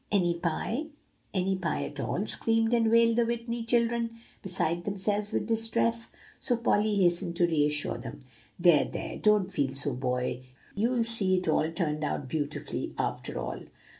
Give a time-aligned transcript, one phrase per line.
[0.11, 0.85] "Any pie
[1.31, 6.07] any pie at all," screamed and wailed the Whitney children, beside themselves with distress.
[6.39, 8.21] So Polly hastened to reassure them.
[8.57, 10.41] "There, there, don't feel so, boys;
[10.73, 13.59] you'll see it all turned out beautifully, after all."